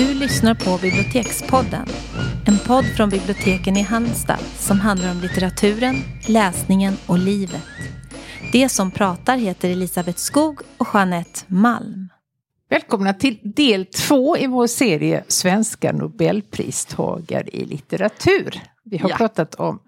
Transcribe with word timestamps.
Du 0.00 0.14
lyssnar 0.14 0.54
på 0.54 0.78
Bibliotekspodden. 0.82 1.86
En 2.46 2.58
podd 2.66 2.84
från 2.96 3.08
biblioteken 3.08 3.76
i 3.76 3.82
Halmstad 3.82 4.38
som 4.58 4.80
handlar 4.80 5.10
om 5.10 5.20
litteraturen, 5.20 5.96
läsningen 6.28 6.94
och 7.06 7.18
livet. 7.18 7.62
Det 8.52 8.68
som 8.68 8.90
pratar 8.90 9.36
heter 9.36 9.70
Elisabeth 9.70 10.18
Skog 10.18 10.60
och 10.76 10.86
Jeanette 10.94 11.40
Malm. 11.46 12.08
Välkomna 12.70 13.14
till 13.14 13.38
del 13.42 13.86
två 13.86 14.36
i 14.36 14.46
vår 14.46 14.66
serie 14.66 15.24
Svenska 15.28 15.92
Nobelpristagare 15.92 17.48
i 17.52 17.64
litteratur. 17.64 18.62
Vi 18.84 18.98
har 18.98 19.10
Ja. 19.10 19.16
pratat 19.16 19.54
om 19.54 19.78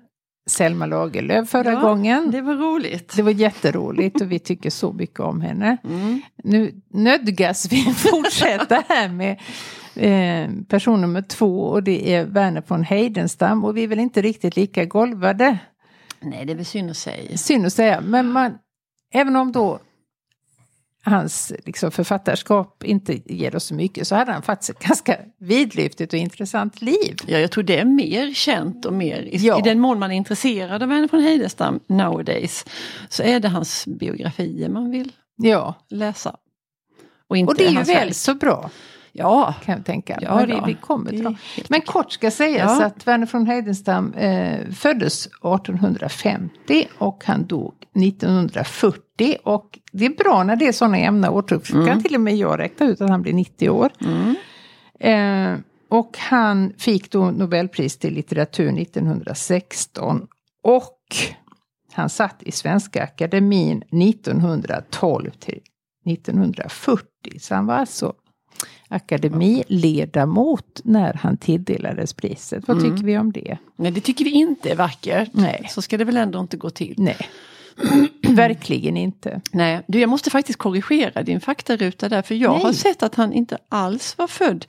Selma 0.46 0.86
Lagerlöf 0.86 1.48
förra 1.50 1.72
Ja, 1.72 1.80
gången. 1.80 2.30
Det 2.30 2.40
var 2.40 2.54
roligt. 2.54 3.16
Det 3.16 3.22
var 3.22 3.30
jätteroligt 3.30 4.20
och 4.20 4.32
vi 4.32 4.38
tycker 4.38 4.70
så 4.70 4.92
mycket 4.92 5.20
om 5.20 5.40
henne. 5.40 5.76
Mm. 5.84 6.20
Nu 6.44 6.74
nödgas 6.90 7.72
vi 7.72 7.82
fortsätta 7.96 8.82
här 8.88 9.08
med 9.08 9.40
eh, 9.94 10.50
person 10.68 11.00
nummer 11.00 11.22
två 11.22 11.60
och 11.60 11.82
det 11.82 12.14
är 12.14 12.24
Verner 12.24 12.62
von 12.66 12.84
Heidenstam 12.84 13.64
och 13.64 13.76
vi 13.76 13.82
är 13.84 13.88
väl 13.88 13.98
inte 14.00 14.22
riktigt 14.22 14.56
lika 14.56 14.84
golvade. 14.84 15.58
Nej, 16.20 16.44
det 16.46 16.52
är 16.52 16.56
väl 16.56 16.64
synd 16.64 16.90
att 16.90 16.96
säga. 16.96 17.38
Synd 17.38 17.66
att 17.66 17.72
säga, 17.72 18.00
men 18.00 18.32
man, 18.32 18.58
även 19.14 19.36
om 19.36 19.52
då 19.52 19.78
hans 21.04 21.52
liksom, 21.64 21.90
författarskap 21.90 22.84
inte 22.84 23.34
ger 23.34 23.56
oss 23.56 23.64
så 23.64 23.74
mycket 23.74 24.08
så 24.08 24.14
hade 24.14 24.32
han 24.32 24.42
faktiskt 24.42 24.70
ett 24.70 24.78
ganska 24.78 25.16
vidlyftigt 25.38 26.12
och 26.12 26.18
intressant 26.18 26.82
liv. 26.82 27.16
Ja, 27.26 27.38
jag 27.38 27.50
tror 27.50 27.64
det 27.64 27.78
är 27.78 27.84
mer 27.84 28.34
känt 28.34 28.84
och 28.86 28.92
mer, 28.92 29.22
i, 29.22 29.36
Ja. 29.36 29.58
i 29.58 29.62
den 29.62 29.80
mån 29.80 29.98
man 29.98 30.12
är 30.12 30.16
intresserad 30.16 30.82
av 30.82 30.88
Verner 30.88 31.08
von 31.12 31.22
Heidenstam 31.22 31.80
nowadays, 31.86 32.64
så 33.08 33.22
är 33.22 33.40
det 33.40 33.48
hans 33.48 33.86
biografier 33.86 34.68
man 34.68 34.90
vill 34.90 35.12
Ja, 35.36 35.74
läsa. 35.90 36.36
Och, 37.28 37.36
inte 37.36 37.50
och 37.50 37.58
det 37.58 37.66
är 37.66 37.70
ju 37.70 37.82
väl 37.82 38.14
så 38.14 38.34
bra 38.34 38.70
Ja, 39.14 39.54
kan 39.64 39.76
jag 39.76 39.84
tänka. 39.84 40.18
Ja 40.20 40.36
Men 40.36 40.46
vi, 40.46 40.52
då. 40.52 40.64
vi 40.66 40.74
kommer 40.74 41.10
Det 41.12 41.16
helt 41.56 41.70
Men 41.70 41.80
kort 41.80 42.12
ska 42.12 42.30
sägas 42.30 42.80
Ja. 42.80 42.86
att 42.86 43.06
Verner 43.06 43.28
von 43.32 43.46
Heidenstam 43.46 44.14
eh, 44.14 44.70
föddes 44.70 45.26
1850 45.26 46.88
och 46.98 47.24
han 47.24 47.46
dog 47.46 47.74
1940. 47.94 49.36
Och 49.44 49.78
det 49.92 50.06
är 50.06 50.10
bra 50.24 50.42
när 50.42 50.56
det 50.56 50.66
är 50.68 50.72
sådana 50.72 50.98
jämna 50.98 51.30
årtal. 51.30 51.60
Mm. 51.72 51.86
kan 51.86 52.02
till 52.02 52.14
och 52.14 52.20
med 52.20 52.36
jag 52.36 52.58
räkna 52.58 52.86
ut 52.86 53.00
att 53.00 53.10
han 53.10 53.22
blir 53.22 53.32
90 53.32 53.70
år. 53.70 53.90
Eh, 55.00 55.54
och 55.90 56.16
han 56.18 56.72
fick 56.78 57.10
då 57.10 57.30
Nobelpris 57.30 57.98
till 57.98 58.14
litteratur 58.14 58.80
1916. 58.80 60.26
Och 60.62 60.98
han 61.92 62.08
satt 62.08 62.42
i 62.42 62.52
Svenska 62.52 63.02
Akademin 63.02 63.82
1912 63.82 65.30
till 65.30 65.60
1940. 66.06 67.06
Så 67.40 67.54
han 67.54 67.66
var 67.66 67.74
alltså 67.74 68.12
akademiledamot 68.92 70.80
när 70.84 71.14
han 71.14 71.36
tilldelades 71.36 72.12
priset. 72.12 72.68
Vad 72.68 72.80
tycker 72.80 73.04
vi 73.04 73.18
om 73.18 73.32
det? 73.32 73.58
nej 73.76 73.90
det 73.90 74.00
tycker 74.00 74.24
vi 74.24 74.30
inte 74.30 74.70
är 74.70 74.76
vackert. 74.76 75.30
Nej. 75.32 75.66
Så 75.70 75.82
ska 75.82 75.98
det 75.98 76.04
väl 76.04 76.16
ändå 76.16 76.40
inte 76.40 76.56
gå 76.56 76.70
till. 76.70 76.94
Nej, 76.98 77.28
verkligen 78.28 78.96
inte. 78.96 79.40
Nej, 79.52 79.80
du 79.86 80.00
jag 80.00 80.08
måste 80.08 80.30
faktiskt 80.30 80.58
korrigera 80.58 81.22
din 81.22 81.40
faktaruta 81.40 82.08
där 82.08 82.22
för 82.22 82.34
jag 82.34 82.52
Nej. 82.52 82.62
har 82.62 82.72
sett 82.72 83.02
att 83.02 83.14
han 83.14 83.32
inte 83.32 83.58
alls 83.68 84.18
var 84.18 84.26
född 84.26 84.66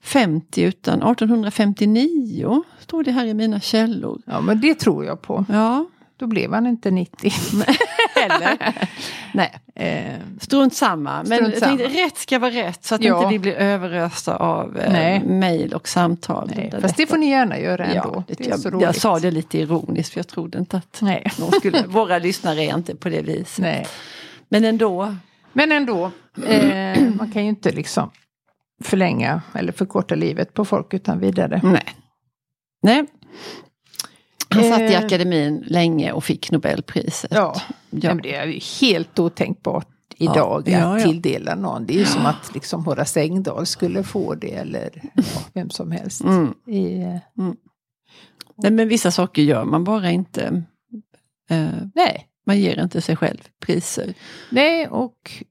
50 0.00 0.62
utan 0.62 1.02
1859. 1.02 2.62
Står 2.80 3.02
det 3.02 3.10
här 3.10 3.26
i 3.26 3.34
mina 3.34 3.60
källor. 3.60 4.22
Ja, 4.26 4.40
men 4.40 4.60
det 4.60 4.74
tror 4.74 5.04
jag 5.04 5.22
på. 5.22 5.44
Ja, 5.48 5.86
Då 6.16 6.26
blev 6.26 6.52
han 6.52 6.66
inte 6.66 6.90
90. 6.90 7.30
Eller? 8.14 8.58
nej. 9.34 9.52
Eh, 9.74 10.14
Strunt 10.40 10.74
samma. 10.74 11.16
Men 11.16 11.26
Strunt 11.26 11.54
jag 11.54 11.62
tänkte, 11.62 11.84
samma. 11.90 12.04
rätt 12.06 12.16
ska 12.16 12.38
vara 12.38 12.50
rätt 12.50 12.84
så 12.84 12.94
att 12.94 13.02
Ja. 13.02 13.18
inte 13.18 13.28
vi 13.32 13.38
blir 13.38 13.52
överösta 13.54 14.36
av 14.36 14.78
eh, 14.78 15.22
mejl 15.24 15.72
och 15.74 15.88
samtal. 15.88 16.52
nej, 16.56 16.70
fast 16.80 16.96
det 16.96 17.02
detta- 17.02 17.10
får 17.10 17.18
ni 17.18 17.30
gärna 17.30 17.58
göra 17.58 17.84
ändå. 17.86 18.12
Ja, 18.14 18.24
det, 18.28 18.34
det 18.44 18.64
jag, 18.64 18.82
jag 18.82 18.94
sa 18.96 19.18
det 19.18 19.30
lite 19.30 19.58
ironiskt 19.58 20.12
för 20.12 20.18
jag 20.18 20.28
trodde 20.28 20.58
inte 20.58 20.76
att 20.76 20.98
Nej. 21.02 21.30
någon 21.38 21.52
skulle, 21.52 21.82
våra 21.86 22.18
lyssnare 22.18 22.62
är 22.64 22.74
inte 22.74 22.96
på 22.96 23.08
det 23.08 23.22
viset. 23.22 23.58
Nej. 23.58 23.86
Men 24.48 24.64
ändå. 24.64 25.16
Men 25.52 25.72
ändå, 25.72 26.10
eh, 26.46 27.02
man 27.16 27.32
kan 27.32 27.42
ju 27.42 27.48
inte 27.48 27.72
liksom 27.72 28.10
förlänga 28.84 29.42
eller 29.54 29.72
förkorta 29.72 30.14
livet 30.14 30.54
på 30.54 30.64
folk 30.64 30.94
utan 30.94 31.18
vidare. 31.20 31.60
Nej. 31.64 31.84
Nej. 32.82 33.06
Han 34.56 34.70
satt 34.70 34.80
i 34.90 34.94
Eh. 34.94 35.04
akademin 35.04 35.64
länge 35.66 36.12
och 36.12 36.24
fick 36.24 36.50
Nobelpriset. 36.50 37.30
Ja, 37.34 37.54
Ja. 37.90 38.14
Men 38.14 38.22
det 38.22 38.34
är 38.34 38.46
ju 38.46 38.60
helt 38.80 39.18
otänkbart 39.18 39.88
idag 40.16 40.62
Ja, 40.66 40.78
ja, 40.78 40.96
att 40.96 41.02
tilldela 41.02 41.54
någon. 41.54 41.86
Det 41.86 41.94
är 41.94 41.98
ju 41.98 42.04
som 42.04 42.26
att 42.26 42.54
liksom 42.54 42.84
Horace 42.84 43.20
Engdahl 43.20 43.66
skulle 43.66 44.02
få 44.02 44.34
det 44.34 44.54
eller 44.54 45.02
vem 45.52 45.70
som 45.70 45.90
helst. 45.90 46.24
Mm. 46.24 46.54
I, 46.66 47.02
eh, 47.02 47.16
Nej, 48.58 48.72
men 48.72 48.88
vissa 48.88 49.10
saker 49.10 49.42
gör 49.42 49.64
man 49.64 49.84
bara 49.84 50.10
inte. 50.10 50.62
Eh, 51.50 51.66
nej. 51.94 52.26
man 52.46 52.58
ger 52.60 52.82
inte 52.82 53.00
sig 53.00 53.16
själv 53.16 53.38
priser. 53.66 54.14
nej, 54.50 54.88
och 54.88 55.44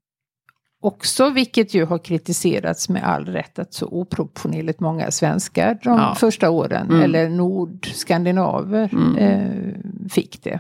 också, 0.85 1.29
vilket 1.29 1.73
ju 1.73 1.85
har 1.85 1.97
kritiserats 1.97 2.89
med 2.89 3.03
all 3.03 3.25
rätt, 3.25 3.59
att 3.59 3.73
så 3.73 3.85
oproportionerligt 3.87 4.79
många 4.79 5.11
svenskar 5.11 5.79
de 5.83 5.99
Ja. 5.99 6.15
första 6.15 6.49
åren, 6.49 6.87
Mm. 6.89 7.01
eller 7.01 7.29
nordskandinaver, 7.29 8.89
Mm. 8.93 9.17
eh, 9.17 10.09
fick 10.09 10.43
det. 10.43 10.59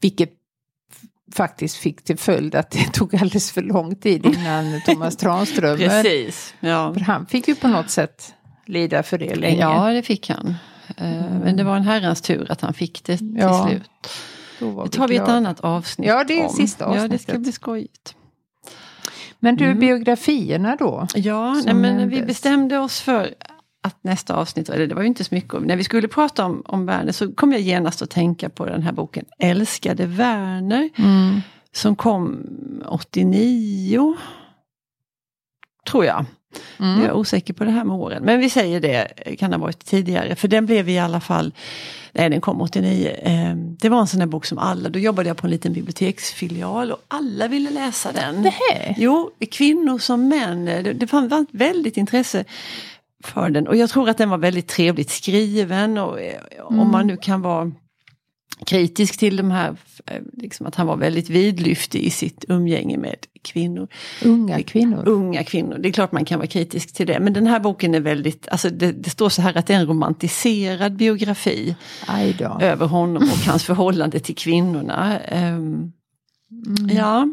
Vilket 0.00 0.30
f- 0.92 1.08
faktiskt 1.34 1.76
fick 1.76 2.04
till 2.04 2.18
följd 2.18 2.54
att 2.54 2.70
det 2.70 2.84
tog 2.92 3.14
alldeles 3.14 3.52
för 3.52 3.62
lång 3.62 3.94
tid 3.96 4.26
innan 4.26 4.80
Thomas 4.86 5.16
Tranströmer, 5.16 5.76
Precis. 5.88 6.54
Ja. 6.60 6.92
för 6.94 7.00
han 7.00 7.26
fick 7.26 7.48
ju 7.48 7.54
på 7.54 7.68
något 7.68 7.90
sätt 7.90 8.34
lida 8.66 9.02
för 9.02 9.18
det 9.18 9.34
länge. 9.34 9.60
ja, 9.60 9.90
det 9.90 10.02
fick 10.02 10.28
han. 10.30 10.54
Eh, 10.96 11.40
Men 11.44 11.56
det 11.56 11.64
var 11.64 11.76
en 11.76 11.82
herrans 11.82 12.20
tur 12.22 12.50
att 12.52 12.60
han 12.60 12.74
fick 12.74 13.04
det 13.04 13.18
till 13.18 13.36
Ja, 13.40 13.68
slut. 13.68 13.90
Det 14.60 14.88
tar 14.90 15.08
vi 15.08 15.16
ett 15.16 15.20
glada. 15.24 15.32
annat 15.32 15.60
avsnitt 15.60 16.08
Ja, 16.08 16.24
det 16.24 16.40
är 16.40 16.44
om. 16.46 16.52
sista 16.52 16.84
Ja, 16.84 16.90
det 16.94 16.96
avsnittet. 17.02 17.20
ska 17.28 17.38
bli 17.38 17.52
skojigt. 17.52 18.14
Men 19.38 19.56
du, 19.56 19.64
Mm. 19.64 19.78
biografierna 19.80 20.76
då? 20.76 21.06
Ja, 21.14 21.54
nej, 21.54 21.74
men 21.74 21.96
vi 21.96 22.00
nämndes. 22.04 22.26
bestämde 22.26 22.78
oss 22.78 23.00
för 23.00 23.34
att 23.82 24.04
nästa 24.04 24.34
avsnitt, 24.36 24.68
eller 24.68 24.86
det 24.86 24.94
var 24.94 25.02
ju 25.02 25.08
inte 25.08 25.24
så 25.24 25.34
mycket 25.34 25.54
om, 25.54 25.62
när 25.62 25.76
vi 25.76 25.84
skulle 25.84 26.08
prata 26.08 26.44
om, 26.44 26.62
om 26.66 26.86
Werner 26.86 27.12
så 27.12 27.32
kom 27.32 27.52
jag 27.52 27.60
genast 27.60 28.02
att 28.02 28.10
tänka 28.10 28.48
på 28.48 28.66
den 28.66 28.82
här 28.82 28.92
boken 28.92 29.24
Älskade 29.38 30.06
Werner. 30.06 30.88
Mm. 30.96 31.40
Som 31.72 31.96
kom 31.96 32.46
89. 32.86 34.16
Tror 35.90 36.04
jag. 36.04 36.24
Mm. 36.80 37.00
Jag 37.00 37.08
är 37.08 37.12
osäker 37.12 37.54
på 37.54 37.64
det 37.64 37.70
här 37.70 37.84
med 37.84 37.96
åren. 37.96 38.22
Men 38.24 38.40
vi 38.40 38.50
säger 38.50 38.80
det, 38.80 39.08
kan 39.38 39.52
ha 39.52 39.58
varit 39.58 39.84
tidigare. 39.84 40.36
För 40.36 40.48
den 40.48 40.66
blev 40.66 40.88
i 40.88 40.98
alla 40.98 41.20
fall, 41.20 41.52
nej 42.12 42.30
den 42.30 42.40
kom 42.40 42.60
89. 42.60 43.08
Eh, 43.22 43.54
Det 43.56 43.88
var 43.88 44.00
en 44.00 44.06
sån 44.06 44.20
här 44.20 44.26
bok 44.26 44.46
som 44.46 44.58
alla, 44.58 44.88
då 44.88 44.98
jobbade 44.98 45.28
jag 45.28 45.36
på 45.36 45.46
en 45.46 45.50
liten 45.50 45.72
biblioteksfilial 45.72 46.92
och 46.92 46.98
alla 47.08 47.48
ville 47.48 47.70
läsa 47.70 48.12
den. 48.12 48.42
Nähä. 48.42 48.94
Jo, 48.98 49.30
kvinnor 49.50 49.98
som 49.98 50.28
män. 50.28 50.64
Det, 50.64 50.92
det 50.92 51.06
fanns 51.06 51.32
ett 51.32 51.48
väldigt 51.50 51.96
intresse 51.96 52.44
för 53.24 53.50
den. 53.50 53.68
Och 53.68 53.76
jag 53.76 53.90
tror 53.90 54.08
att 54.08 54.18
den 54.18 54.30
var 54.30 54.38
väldigt 54.38 54.68
trevligt 54.68 55.10
skriven. 55.10 55.98
Och 55.98 56.20
eh, 56.20 56.40
om 56.62 56.90
man 56.90 57.06
nu 57.06 57.16
kan 57.16 57.42
vara 57.42 57.72
kritisk 58.66 59.18
till 59.18 59.36
de 59.36 59.50
här, 59.50 59.76
eh, 60.06 60.22
liksom 60.32 60.66
att 60.66 60.74
han 60.74 60.86
var 60.86 60.96
väldigt 60.96 61.30
vidlyftig 61.30 62.00
i 62.02 62.10
sitt 62.10 62.44
umgänge 62.48 62.96
med 62.98 63.16
kvinnor. 63.52 63.88
Unga 64.24 64.62
kvinnor. 64.62 65.08
Unga 65.08 65.44
kvinnor, 65.44 65.78
det 65.78 65.88
är 65.88 65.92
klart 65.92 66.12
man 66.12 66.24
kan 66.24 66.38
vara 66.38 66.46
kritisk 66.48 66.94
till 66.94 67.06
det. 67.06 67.20
Men 67.20 67.32
den 67.32 67.46
här 67.46 67.60
boken 67.60 67.94
är 67.94 68.00
väldigt, 68.00 68.48
alltså 68.48 68.70
det, 68.70 68.92
det 68.92 69.10
står 69.10 69.28
så 69.28 69.42
här 69.42 69.56
att 69.58 69.66
det 69.66 69.74
är 69.74 69.78
en 69.80 69.86
romantiserad 69.86 70.96
biografi 70.96 71.76
över 72.60 72.86
honom 72.86 73.22
och 73.22 73.38
hans 73.46 73.64
förhållande 73.64 74.20
till 74.20 74.36
kvinnorna. 74.36 75.18
Ehm, 75.20 75.92
Ja. 76.90 77.28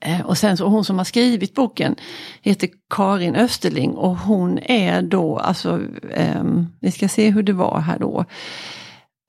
Eh, 0.00 0.20
Och 0.20 0.38
sen 0.38 0.56
så 0.56 0.68
hon 0.68 0.84
som 0.84 0.98
har 0.98 1.04
skrivit 1.04 1.54
boken 1.54 1.94
heter 2.42 2.68
Karin 2.90 3.36
Österling 3.36 3.90
och 3.94 4.16
hon 4.16 4.58
är 4.62 5.02
då, 5.02 5.38
alltså, 5.38 5.80
ehm, 6.14 6.66
vi 6.80 6.90
ska 6.90 7.08
se 7.08 7.30
hur 7.30 7.42
det 7.42 7.52
var 7.52 7.80
här 7.80 7.98
då. 7.98 8.24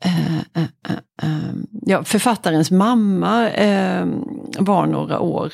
Eh, 0.06 0.38
eh, 0.38 0.44
eh, 0.90 0.98
ehm, 1.22 1.68
ja, 1.82 2.04
författarens 2.04 2.72
mamma 2.72 3.50
ehm, 3.50 4.24
var 4.60 4.86
några 4.88 5.20
år 5.20 5.54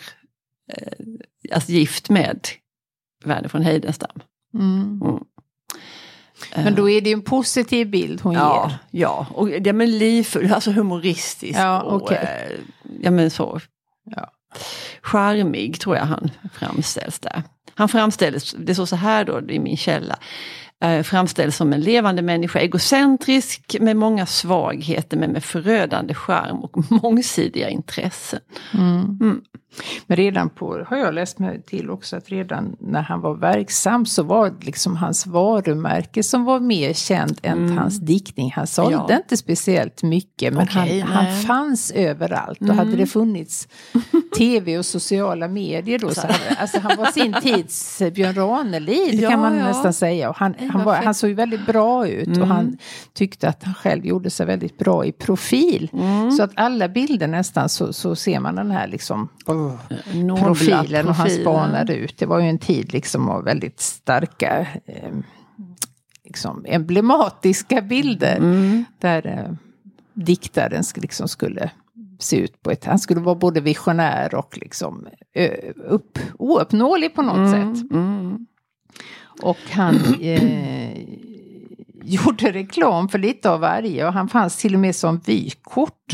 alltså 1.51 1.72
gift 1.72 2.10
med 2.10 2.48
Werner 3.25 3.50
von 3.54 3.62
Heidenstam. 3.62 4.19
Mm. 4.54 5.01
Eh, 6.56 6.63
Men 6.63 6.75
då 6.75 6.90
är 6.90 7.01
det 7.01 7.10
ju 7.10 7.13
en 7.13 7.22
positiv 7.22 7.90
bild 7.90 8.22
hon 8.22 8.34
Ja, 8.34 8.72
ger. 8.92 9.01
ja, 9.01 9.28
och 9.34 9.50
ja, 9.50 9.74
men 9.74 9.98
livfull, 9.98 10.54
alltså 10.54 10.72
humoristisk. 10.72 11.60
Ja, 11.60 11.81
och, 11.81 12.12
eh, 12.12 12.51
ja 13.01 13.12
men 13.12 13.31
så. 13.31 13.60
Ja. 14.16 14.31
Charmig 15.01 15.80
tror 15.80 15.95
jag 15.95 16.04
han 16.06 16.31
framställs 16.54 17.19
där. 17.19 17.44
Han 17.75 17.90
framställdes, 17.90 18.51
det 18.51 18.74
står 18.75 18.86
så 18.86 18.95
här 18.95 19.25
då 19.25 19.42
i 19.50 19.60
min 19.60 19.78
källa. 19.78 20.19
Eh, 20.83 21.03
framställs 21.03 21.56
som 21.57 21.74
en 21.74 21.81
levande 21.81 22.21
människa, 22.21 22.59
egocentrisk 22.59 23.75
med 23.80 23.95
många 23.97 24.25
svagheter 24.25 25.18
men 25.18 25.31
med 25.31 25.44
förödande 25.44 26.13
charm 26.13 26.59
och 26.63 26.91
mångsidiga 27.03 27.69
intressen. 27.69 28.39
Mm. 28.74 29.18
Mm. 29.21 29.41
Men 30.07 30.18
redan 30.18 30.50
på, 30.50 30.85
har 30.88 30.97
jag 30.97 31.13
läst 31.13 31.39
mig 31.39 31.62
till 31.62 31.89
också, 31.89 32.15
att 32.15 32.30
redan 32.30 32.75
när 32.80 33.01
han 33.01 33.21
var 33.21 33.35
verksam 33.35 34.06
så 34.06 34.24
var 34.24 34.50
det 34.50 34.65
liksom 34.65 34.95
hans 34.95 35.25
varumärke 35.27 36.24
som 36.24 36.44
var 36.45 36.59
mer 36.59 36.94
känd 36.94 37.39
än 37.44 37.57
Mm. 37.57 37.77
hans 37.77 38.00
diktning. 38.00 38.51
Han 38.56 38.68
sålde 38.68 39.06
Ja. 39.09 39.15
inte 39.18 39.38
speciellt 39.38 40.03
mycket 40.03 40.53
men 40.53 40.63
Okej, 40.63 41.00
han, 41.00 41.25
han 41.25 41.41
fanns 41.41 41.91
överallt. 41.91 42.62
Och 42.62 42.75
hade 42.75 42.95
det 42.95 43.06
funnits 43.06 43.68
tv 44.38 44.77
och 44.77 44.85
sociala 44.85 45.47
medier 45.47 46.00
då 46.00 46.09
så 46.09 46.21
hade, 46.21 46.56
alltså 46.57 46.80
han 46.80 46.97
var 46.97 47.06
sin 47.06 47.33
tids 47.41 48.01
Björn 48.15 48.35
Ranelid 48.35 49.13
Ja, 49.21 49.30
kan 49.30 49.39
man 49.39 49.57
ja. 49.57 49.68
nästan 49.68 49.94
säga. 49.94 50.30
Och 50.30 50.35
han, 50.38 50.56
han, 50.74 50.86
var, 50.86 50.96
han 50.96 51.14
såg 51.14 51.30
ju 51.30 51.36
väldigt 51.36 51.66
bra 51.66 52.08
ut 52.08 52.38
och 52.38 52.48
han 52.48 52.78
tyckte 53.14 53.50
att 53.50 53.64
han 53.64 53.74
själv 53.74 54.06
gjorde 54.06 54.30
sig 54.30 54.46
väldigt 54.46 54.78
bra 54.78 55.06
i 55.06 55.12
profil. 55.12 55.90
Så 56.38 56.44
att 56.44 56.52
alla 56.56 56.88
bilder 56.88 57.28
nästan 57.28 57.70
så, 57.70 57.94
så 57.94 58.16
ser 58.16 58.40
man 58.40 58.56
den 58.56 58.72
här 58.72 58.88
liksom 58.88 59.30
Nobla 60.14 60.44
profilen 60.44 61.08
och 61.08 61.16
han 61.16 61.30
spanade 61.30 61.96
ut. 61.96 62.18
Det 62.18 62.25
var 62.25 62.40
ju 62.40 62.50
en 62.50 62.60
tid 62.60 62.94
liksom 62.94 63.30
av 63.30 63.44
väldigt 63.44 63.80
starka 63.80 64.68
eh, 64.86 65.12
liksom 66.24 66.66
emblematiska 66.68 67.81
bilder. 67.81 68.38
Mm. 68.38 68.86
Där 69.00 69.28
eh, 69.28 69.56
diktaren 70.14 70.84
liksom 70.96 71.28
skulle 71.28 71.72
se 72.19 72.38
ut 72.38 72.62
på 72.62 72.72
ett, 72.72 72.86
han 72.86 73.00
skulle 73.00 73.22
vara 73.22 73.36
både 73.36 73.62
visionär 73.62 74.36
och 74.36 74.58
liksom 74.62 75.08
ö, 75.34 75.50
upp, 75.76 76.19
ouppnåelig 76.38 77.16
på 77.16 77.22
något 77.22 77.52
sätt. 77.52 77.92
Mm. 77.92 78.46
Och 79.41 79.57
han 79.71 79.95
eh, 80.21 80.97
gjorde 82.03 82.51
reklam 82.51 83.09
för 83.09 83.19
lite 83.19 83.50
av 83.50 83.59
varje 83.59 84.07
och 84.07 84.13
han 84.13 84.30
fanns 84.30 84.57
till 84.57 84.74
och 84.74 84.80
med 84.80 84.95
som 84.95 85.19
vykort. 85.19 86.13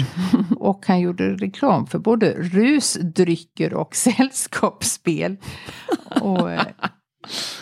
Och 0.55 0.85
han 0.87 0.99
gjorde 0.99 1.33
reklam 1.33 1.87
för 1.87 1.99
både 1.99 2.31
rusdrycker 2.31 3.73
och 3.73 3.95
sällskapsspel. 3.95 5.37
Och, 6.21 6.51
eh, 6.51 6.61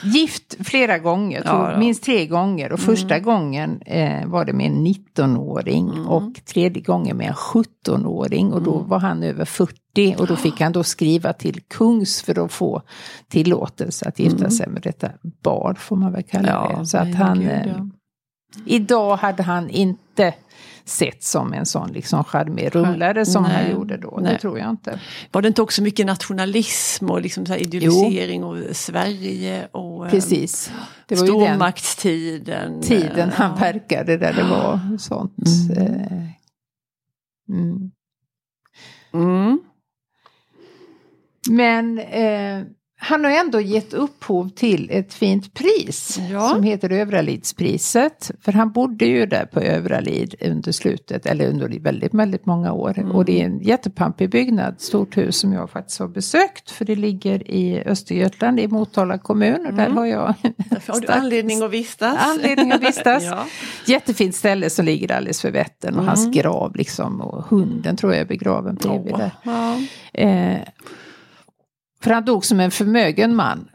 gift 0.03 0.67
flera 0.67 0.97
gånger, 0.97 1.41
Ja, 1.45 1.71
ja. 1.71 1.79
minst 1.79 2.03
tre 2.03 2.25
gånger. 2.25 2.71
Och 2.71 2.79
första 2.79 3.19
gången 3.19 3.81
eh, 3.85 4.25
var 4.27 4.45
det 4.45 4.53
med 4.53 4.65
en 4.65 4.87
19-åring 4.87 6.05
och 6.05 6.33
tredje 6.45 6.81
gången 6.83 7.17
med 7.17 7.27
en 7.27 7.33
17-åring. 7.33 8.53
Och 8.53 8.61
då 8.61 8.77
var 8.77 8.99
han 8.99 9.23
över 9.23 9.45
40 9.45 10.15
och 10.17 10.27
då 10.27 10.35
fick 10.35 10.61
han 10.61 10.71
då 10.71 10.83
skriva 10.83 11.33
till 11.33 11.61
kungs 11.67 12.21
för 12.21 12.45
att 12.45 12.51
få 12.51 12.81
tillåtelse 13.27 14.05
att 14.07 14.19
gifta 14.19 14.49
sig 14.49 14.67
med 14.69 14.81
detta 14.81 15.11
barn, 15.43 15.75
får 15.75 15.95
man 15.95 16.11
väl 16.11 16.23
kalla 16.23 16.47
Ja, 16.47 16.77
det. 16.79 16.85
Så 16.85 16.97
att 16.97 17.15
han, 17.15 17.39
gud, 17.39 17.49
eh, 17.49 17.67
ja. 17.67 17.89
Idag 18.65 19.17
hade 19.17 19.43
han 19.43 19.69
inte 19.69 20.33
sett 20.85 21.23
som 21.23 21.53
en 21.53 21.65
sån 21.65 21.91
liksom 21.91 22.23
charmig 22.23 22.75
rullare 22.75 23.25
som 23.25 23.45
han 23.45 23.63
Nej, 23.63 23.71
gjorde 23.71 23.97
då. 23.97 24.19
nej. 24.21 24.33
Det 24.33 24.39
tror 24.39 24.59
jag 24.59 24.69
inte. 24.69 24.99
Var 25.31 25.41
det 25.41 25.47
inte 25.47 25.61
också 25.61 25.81
mycket 25.81 26.05
nationalism 26.05 27.09
och 27.09 27.21
liksom 27.21 27.45
så 27.45 27.55
idealisering 27.55 28.43
och 28.43 28.75
Sverige 28.75 29.67
och 29.71 30.05
eh, 30.05 30.11
Precis. 30.11 30.71
Det 31.05 31.15
var 31.15 31.25
stormaktstiden. 31.25 32.81
tiden 32.81 33.29
eh, 33.29 33.35
han 33.35 33.51
ja. 33.51 33.57
verkade 33.59 34.17
där 34.17 34.33
det 34.33 34.43
var 34.43 34.97
sånt. 34.97 35.37
Mm. 35.77 35.93
eh, 35.93 36.27
Mm. 37.49 37.91
Mm. 39.13 39.59
Men 41.49 41.99
eh, 41.99 42.63
han 42.99 43.23
har 43.25 43.31
ändå 43.31 43.61
gett 43.61 43.93
upphov 43.93 44.49
till 44.49 44.89
ett 44.91 45.13
fint 45.13 45.53
pris 45.53 46.19
Ja. 46.31 46.49
som 46.49 46.63
heter 46.63 46.89
Övralidspriset. 46.91 48.31
För 48.41 48.51
han 48.51 48.71
bodde 48.71 49.05
ju 49.05 49.25
där 49.25 49.45
på 49.45 49.59
Övralid 49.61 50.35
under 50.41 50.71
slutet, 50.71 51.25
eller 51.25 51.47
under 51.49 51.79
väldigt, 51.79 52.13
väldigt 52.13 52.45
många 52.45 52.71
år. 52.73 52.93
Mm. 52.99 53.11
Och 53.11 53.25
det 53.25 53.41
är 53.41 53.45
en 53.45 53.59
jättepampig 53.59 54.29
byggnad, 54.29 54.75
stort 54.81 55.17
hus 55.17 55.35
som 55.39 55.53
jag 55.53 55.69
faktiskt 55.69 55.99
har 55.99 56.07
besökt. 56.07 56.71
För 56.71 56.85
det 56.85 56.95
ligger 56.95 57.51
i 57.51 57.83
Östergötland, 57.85 58.59
i 58.59 58.67
Motala 58.67 59.17
kommun. 59.17 59.65
Och 59.67 59.73
där 59.73 59.89
har 59.89 60.05
jag 60.05 60.33
Därför 60.69 60.93
har 60.93 60.99
du 61.01 61.07
anledning 61.11 61.63
att 61.63 61.71
vistas. 61.71 62.17
anledning 62.19 62.71
att 62.71 62.81
vistas. 62.81 63.23
ja. 63.25 63.45
Jättefint 63.85 64.35
ställe 64.35 64.69
som 64.69 64.85
ligger 64.85 65.11
alldeles 65.11 65.41
för 65.41 65.51
Vättern 65.51 65.93
och 65.93 65.97
Mm. 66.03 66.07
hans 66.07 66.31
grav 66.35 66.75
liksom 66.75 67.21
och 67.21 67.43
hunden 67.45 67.97
tror 67.97 68.13
jag 68.13 68.21
är 68.21 68.25
begraven 68.25 68.75
bredvid 68.75 69.13
Åh, 69.13 69.19
där. 69.19 69.31
ja. 69.43 69.77
Eh, 70.21 70.57
för 72.01 72.11
han 72.11 72.25
dog 72.25 72.45
som 72.45 72.59
en 72.59 72.71
förmögen 72.71 73.35
man 73.35 73.69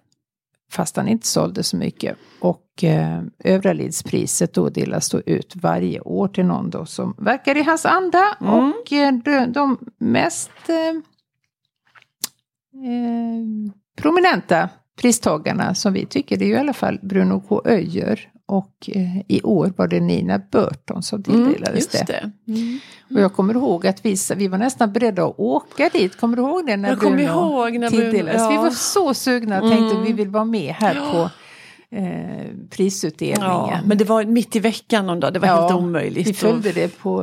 fast 0.73 0.97
han 0.97 1.09
inte 1.09 1.27
sålde 1.27 1.63
så 1.63 1.77
mycket. 1.77 2.17
Och 2.41 2.85
eh, 2.85 3.23
Övralidspriset 3.45 4.55
då 4.55 4.69
delas 4.69 5.11
då 5.11 5.21
ut 5.21 5.57
varje 5.57 6.01
år 6.01 6.29
till 6.29 6.45
någon 6.45 6.71
då 6.71 6.87
som 6.87 7.15
verkar 7.19 7.57
i 7.57 7.63
hans 7.63 7.87
anda. 7.87 8.37
Mm. 8.41 8.55
Och 8.55 8.93
eh, 8.93 9.13
de, 9.15 9.53
de 9.53 9.79
mest 9.99 10.51
eh, 10.69 10.77
eh, 12.85 13.45
prominenta 13.97 14.69
pristagarna 15.01 15.75
som 15.75 15.93
vi 15.93 16.07
tycker 16.07 16.37
det 16.37 16.45
är 16.45 16.49
ju 16.49 16.55
i 16.55 16.59
alla 16.59 16.73
fall 16.73 16.99
Bruno 17.03 17.41
K. 17.41 17.63
Öijer. 17.65 18.29
Och 18.53 18.91
eh, 18.93 19.19
i 19.29 19.41
år 19.43 19.73
var 19.77 19.89
det 19.89 20.01
Nina 20.01 20.39
Burton 20.51 21.03
som 21.03 21.23
Mm, 21.29 21.47
tilldelades 21.47 21.77
just 21.77 21.93
det. 21.93 22.05
det. 22.47 22.53
Mm. 22.53 22.79
Och 23.15 23.21
jag 23.21 23.33
kommer 23.35 23.55
ihåg 23.55 23.87
att 23.87 24.05
vi, 24.05 24.17
vi 24.37 24.49
var 24.49 24.59
nästan 24.59 24.93
beredda 24.93 25.25
att 25.25 25.39
åka 25.39 25.89
dit. 25.93 26.17
Kommer 26.21 26.37
du 26.37 26.43
ihåg 26.43 26.67
det? 26.67 26.77
När 26.77 26.89
Jag 26.89 26.99
kommer 27.01 27.19
ihåg 27.23 27.73
när 27.79 27.91
Bruno- 27.91 27.91
tilldelades? 27.91 28.51
Vi 28.51 28.55
ja. 28.55 28.63
var 28.63 28.71
så 28.71 29.15
sugna 29.15 29.63
och 29.63 29.71
tänkte 29.71 29.95
Mm. 29.97 30.05
vi 30.07 30.13
vill 30.13 30.29
vara 30.29 30.45
med 30.45 30.75
här 30.75 30.95
på 31.13 31.31
eh, 31.93 32.47
prisutdelningen. 32.71 33.51
Ja, 33.51 33.79
men 33.87 33.99
det 33.99 34.05
var 34.05 34.25
mitt 34.25 34.57
i 34.57 34.61
veckan 34.61 35.07
någon 35.07 35.21
dag, 35.21 35.33
det 35.33 35.39
var 35.39 35.49
Ja, 35.49 35.61
helt 35.61 35.75
omöjligt. 35.75 36.27
Vi 36.29 36.33
följde 36.35 36.73
det 36.73 36.99
på... 36.99 37.23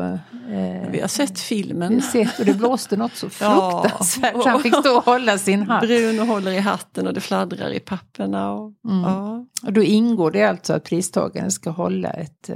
Eh, 0.51 0.89
vi 0.91 0.99
har 1.01 1.07
sett 1.07 1.39
filmen. 1.39 1.95
vi 1.95 2.01
sett 2.01 2.39
och 2.39 2.45
det 2.45 2.53
blåste 2.53 2.97
något 2.97 3.15
så 3.15 3.27
Ja. 3.41 3.81
fruktansvärt. 3.83 4.43
Så 4.43 4.49
han 4.49 4.61
fick 4.63 4.75
stå 4.75 4.97
och 4.97 5.03
hålla 5.05 5.37
sin 5.37 5.61
hatt. 5.61 5.81
Bruno 5.81 6.21
håller 6.25 6.51
i 6.51 6.59
hatten 6.59 7.07
och 7.07 7.13
det 7.13 7.21
fladdrar 7.21 7.69
i 7.73 7.79
papperna. 7.79 8.51
Och, 8.53 8.73
Mm. 8.89 9.03
ja. 9.03 9.45
Och 9.65 9.73
då 9.73 9.83
ingår 9.83 10.31
det 10.31 10.43
alltså 10.43 10.73
att 10.73 10.83
pristagaren 10.83 11.51
ska 11.51 11.69
hålla 11.69 12.09
ett 12.09 12.49
eh, 12.49 12.55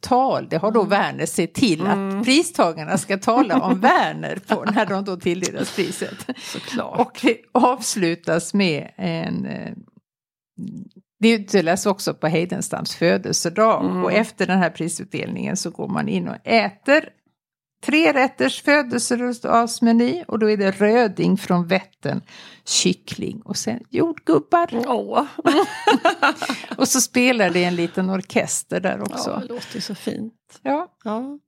tal. 0.00 0.46
Det 0.50 0.56
har 0.56 0.72
då 0.72 0.82
Werner 0.84 1.26
sett 1.26 1.54
till 1.54 1.80
Mm. 1.80 2.18
att 2.18 2.24
pristagarna 2.24 2.98
ska 2.98 3.18
tala 3.18 3.58
om 3.60 3.80
Werner 3.80 4.38
på, 4.46 4.64
när 4.74 4.86
de 4.86 5.04
då 5.04 5.16
tilldelas 5.16 5.76
priset. 5.76 6.26
Såklart. 6.52 7.00
Och 7.00 7.18
det 7.22 7.36
avslutas 7.54 8.54
med 8.54 8.90
en... 8.96 9.46
Det 11.18 11.30
utdelas 11.30 11.86
också 11.86 12.14
på 12.14 12.26
Heidenstams 12.26 12.94
födelsedag. 12.94 13.84
Mm. 13.84 14.04
Och 14.04 14.12
efter 14.12 14.46
den 14.46 14.58
här 14.58 14.70
prisutdelningen 14.70 15.56
så 15.56 15.70
går 15.70 15.88
man 15.88 16.08
in 16.08 16.28
och 16.28 16.36
äter 16.44 17.08
tre 17.84 18.12
rätters 18.12 18.62
födelsedagsmeny. 18.62 20.24
Och 20.28 20.38
då 20.38 20.50
är 20.50 20.56
det 20.56 20.70
röding 20.70 21.36
från 21.36 21.66
Vättern, 21.66 22.20
kyckling 22.64 23.42
och 23.44 23.56
sen 23.56 23.80
jordgubbar. 23.90 24.68
Åh, 24.86 25.24
Och 26.76 26.88
så 26.88 27.00
spelar 27.00 27.50
det 27.50 27.64
en 27.64 27.76
liten 27.76 28.10
orkester 28.10 28.80
där 28.80 28.98
ja, 28.98 29.02
också. 29.02 29.42
det 29.42 29.54
låter 29.54 29.80
så 29.80 29.94
fint. 29.94 30.34
Ja, 30.62 30.96
Ja. 31.04 31.38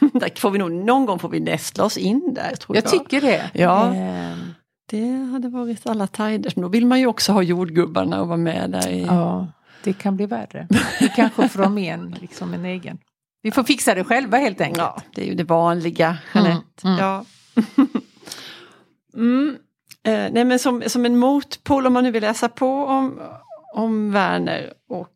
Där 0.12 0.40
får 0.40 0.50
vi 0.50 0.58
nog, 0.58 0.72
någon 0.72 1.06
gång 1.06 1.18
får 1.18 1.28
vi 1.28 1.40
nästla 1.40 1.84
oss 1.84 1.96
in 1.96 2.34
där 2.34 2.56
tror 2.56 2.76
jag. 2.76 2.84
jag 2.84 2.90
tycker 2.90 3.20
det. 3.20 3.50
Ja. 3.54 3.94
Ehm, 3.94 4.54
Det 4.90 5.28
hade 5.32 5.48
varit 5.48 5.86
alla 5.86 6.06
tider. 6.06 6.52
Men 6.56 6.62
då 6.62 6.68
vill 6.68 6.86
man 6.86 7.00
ju 7.00 7.06
också 7.06 7.32
ha 7.32 7.42
jordgubbarna 7.42 8.20
och 8.20 8.28
vara 8.28 8.36
med 8.36 8.70
där 8.70 8.88
i... 8.88 9.04
ja, 9.04 9.46
det 9.84 9.92
kan 9.92 10.16
bli 10.16 10.26
värre. 10.26 10.66
Vi 11.00 11.08
kanske 11.08 11.48
får 11.48 11.62
ha 11.62 11.70
med 11.70 11.94
en, 11.94 12.16
liksom 12.20 12.54
en 12.54 12.64
egen. 12.64 12.98
Vi 13.42 13.50
får 13.50 13.64
fixa 13.64 13.94
det 13.94 14.04
själva 14.04 14.36
helt 14.36 14.60
enkelt. 14.60 14.78
Ja, 14.78 15.02
det 15.14 15.22
är 15.22 15.26
ju 15.26 15.34
det 15.34 15.44
vanliga, 15.44 16.18
Jeanette. 16.34 16.88
Mm, 16.88 16.94
mm. 16.94 16.98
Ja. 16.98 17.24
mm. 19.14 19.56
Eh, 20.02 20.32
nej 20.32 20.44
men 20.44 20.58
som, 20.58 20.82
som 20.86 21.04
en 21.06 21.18
motpol 21.18 21.86
om 21.86 21.92
man 21.92 22.04
nu 22.04 22.10
vill 22.10 22.22
läsa 22.22 22.48
på 22.48 22.84
om, 22.84 23.20
om 23.74 24.12
Werner 24.12 24.72
och 24.88 25.08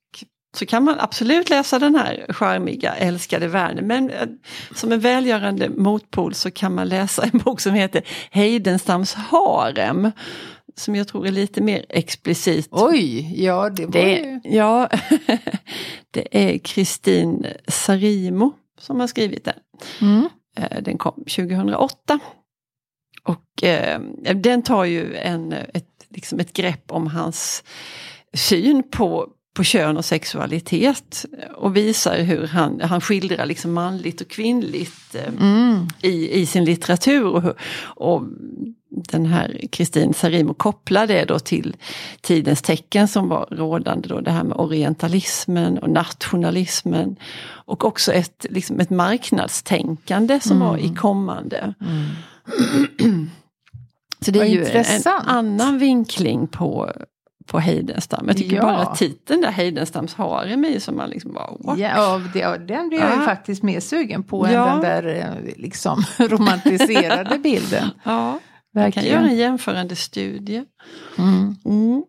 så 0.54 0.66
kan 0.66 0.84
man 0.84 1.00
absolut 1.00 1.50
läsa 1.50 1.78
den 1.78 1.94
här 1.94 2.26
charmiga 2.28 2.94
älskade 2.94 3.48
Werner. 3.48 3.82
Men 3.82 4.10
eh, 4.10 4.26
som 4.74 4.92
en 4.92 5.00
välgörande 5.00 5.68
motpol 5.68 6.34
så 6.34 6.50
kan 6.50 6.74
man 6.74 6.88
läsa 6.88 7.22
en 7.32 7.38
bok 7.38 7.60
som 7.60 7.74
heter 7.74 8.02
Heidenstams 8.30 9.14
harem. 9.14 10.10
Som 10.76 10.94
jag 10.96 11.08
tror 11.08 11.26
är 11.26 11.30
lite 11.30 11.60
mer 11.62 11.86
explicit. 11.88 12.68
Oj, 12.70 13.34
ja 13.44 13.70
det 13.70 13.84
var 13.86 13.92
Det, 13.92 14.12
ju... 14.18 14.40
ja, 14.44 14.88
det 16.10 16.52
är 16.52 16.58
Kristin 16.58 17.46
Sarimo 17.68 18.52
som 18.80 19.00
har 19.00 19.06
skrivit 19.06 19.44
den. 19.44 19.54
Mm. 20.00 20.28
Eh, 20.58 20.82
Den 20.82 20.98
kom 20.98 21.14
2008. 21.14 22.18
Och 23.22 23.64
eh, 23.64 24.00
den 24.34 24.62
tar 24.62 24.84
ju 24.84 25.14
en, 25.16 25.52
ett, 25.52 26.06
liksom 26.08 26.40
ett 26.40 26.52
grepp 26.52 26.92
om 26.92 27.06
hans 27.06 27.64
syn 28.34 28.82
på, 28.90 29.26
på 29.54 29.64
kön 29.64 29.96
och 29.96 30.04
sexualitet 30.04 31.26
och 31.56 31.76
visar 31.76 32.18
hur 32.22 32.46
han, 32.46 32.80
han 32.80 33.00
skildrar 33.00 33.46
liksom 33.46 33.72
manligt 33.72 34.20
och 34.20 34.28
kvinnligt 34.28 35.14
eh, 35.14 35.34
Mm. 35.40 35.88
i, 36.02 36.40
i 36.40 36.46
sin 36.46 36.64
litteratur. 36.64 37.24
Och, 37.24 37.54
och 37.84 38.22
den 38.90 39.26
här 39.26 39.60
Kristin 39.72 40.14
Sarimo 40.14 40.54
kopplar 40.54 41.06
det 41.06 41.24
då 41.24 41.38
till 41.38 41.76
tidens 42.20 42.62
tecken 42.62 43.08
som 43.08 43.28
var 43.28 43.46
rådande 43.50 44.08
då, 44.08 44.20
det 44.20 44.30
här 44.30 44.44
med 44.44 44.56
orientalismen 44.56 45.78
och 45.78 45.90
nationalismen. 45.90 47.16
Och 47.66 47.84
också 47.84 48.12
ett, 48.12 48.46
liksom 48.50 48.80
ett 48.80 48.90
marknadstänkande 48.90 50.40
som 50.40 50.60
var 50.60 50.78
i 50.78 50.94
kommande. 50.94 51.74
Så 54.20 54.30
det 54.30 54.38
är 54.38 54.40
Vad 54.40 54.48
ju 54.48 54.58
en, 54.64 54.70
en 54.70 54.76
intressant. 54.76 55.24
annan 55.26 55.78
vinkling 55.78 56.46
på, 56.46 56.92
på 57.46 57.58
Heidenstam. 57.58 58.24
Jag 58.28 58.36
tycker 58.36 58.56
Ja. 58.56 58.62
bara 58.62 58.94
titeln 58.94 59.40
där 59.40 59.50
Heidenstams 59.50 60.14
harem 60.14 60.64
i 60.64 60.80
som 60.80 60.96
man 60.96 61.10
liksom 61.10 61.32
bara 61.32 61.50
what? 61.60 61.78
Ja, 61.78 62.20
det, 62.32 62.40
den 62.66 62.88
blir 62.88 62.98
jag 63.00 63.10
ju 63.10 63.16
Ja. 63.20 63.24
faktiskt 63.24 63.62
mer 63.62 63.80
sugen 63.80 64.22
på 64.22 64.48
Ja. 64.50 64.68
än 64.68 64.80
den 64.80 65.04
där 65.04 65.14
eh, 65.46 65.54
liksom 65.56 66.02
romantiserade 66.18 67.38
bilden. 67.38 67.90
Ja, 68.04 68.38
man 68.74 68.92
kan 68.92 69.04
göra 69.04 69.20
en 69.28 69.36
jämförande 69.36 69.96
studie. 69.96 70.64
Mm. 71.18 71.56
Mm. 71.64 72.02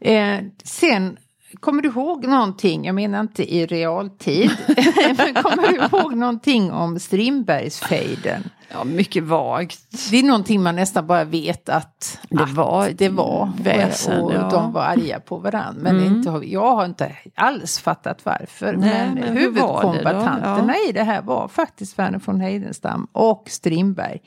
Eh, 0.00 0.44
sen, 0.64 1.16
kommer 1.60 1.82
du 1.82 1.88
ihåg 1.88 2.26
någonting, 2.26 2.84
jag 2.84 2.94
menar 2.94 3.20
inte 3.20 3.54
i 3.54 3.66
realtid, 3.66 4.50
men 5.16 5.34
kommer 5.34 5.68
du 5.68 5.96
ihåg 5.96 6.14
någonting 6.16 6.72
om 6.72 6.98
Strindbergsfejden? 6.98 8.50
Ja, 8.70 8.84
mycket 8.84 9.24
vagt. 9.24 10.10
Det 10.10 10.18
är 10.18 10.22
någonting 10.22 10.62
man 10.62 10.76
nästan 10.76 11.06
bara 11.06 11.24
vet 11.24 11.68
att 11.68 12.18
Det 12.30 12.42
att 12.42 12.50
var 12.52 12.90
det 12.94 13.08
var. 13.08 13.50
väsen, 13.62 14.20
och 14.22 14.32
ja. 14.34 14.48
de 14.50 14.72
var 14.72 14.82
arga 14.82 15.20
på 15.20 15.36
varandra. 15.36 15.82
Men 15.82 15.96
Mm. 16.00 16.16
inte, 16.16 16.30
jag 16.46 16.74
har 16.76 16.84
inte 16.84 17.12
alls 17.34 17.78
fattat 17.78 18.24
varför. 18.24 18.72
Nej, 18.76 19.06
men 19.06 19.14
men 19.14 19.34
då? 19.34 19.40
huvudkombatanterna 19.40 20.74
i 20.88 20.92
det 20.92 21.02
här 21.02 21.22
var 21.22 21.48
faktiskt 21.48 21.98
Verner 21.98 22.20
von 22.24 22.40
Heidenstam 22.40 23.06
och 23.12 23.44
Strindberg. 23.46 24.18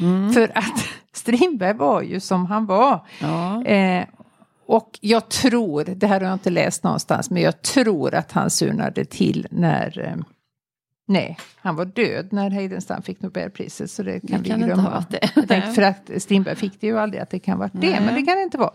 Mm. 0.00 0.32
För 0.32 0.52
att 0.54 0.84
Strindberg 1.12 1.74
var 1.74 2.02
ju 2.02 2.20
som 2.20 2.46
han 2.46 2.66
var. 2.66 3.06
Ja. 3.20 3.64
Eh, 3.64 4.04
och 4.74 4.98
jag 5.00 5.28
tror, 5.28 5.84
det 5.84 6.06
här 6.06 6.20
har 6.20 6.26
jag 6.26 6.34
inte 6.34 6.50
läst 6.50 6.84
någonstans, 6.84 7.30
men 7.30 7.42
jag 7.42 7.62
tror 7.62 8.14
att 8.14 8.32
han 8.32 8.50
surnade 8.50 9.04
till 9.04 9.46
när 9.50 9.98
eh, 10.06 10.24
Nej, 11.06 11.38
han 11.56 11.76
var 11.76 11.84
död 11.84 12.28
när 12.32 12.50
Heidenstam 12.50 13.02
fick 13.02 13.22
Nobelpriset 13.22 13.90
så 13.90 14.02
det 14.02 14.20
kan 14.20 14.30
Det 14.30 14.42
vi 14.42 14.48
kan 14.48 14.60
glömma. 14.60 15.04
det. 15.10 15.30
Jag 15.34 15.48
tänkte, 15.48 15.72
för 15.72 15.82
att 15.82 16.10
Strindberg 16.22 16.56
fick 16.56 16.80
det 16.80 16.86
ju 16.86 16.98
aldrig 16.98 17.22
att 17.22 17.30
det 17.30 17.38
kan 17.38 17.58
vara 17.58 17.70
det, 17.72 18.00
men 18.00 18.14
det 18.14 18.22
kan 18.22 18.36
det 18.36 18.42
inte 18.42 18.58
vara. 18.58 18.70